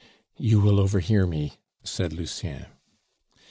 [0.39, 2.65] "You will overhear me," said Lucien.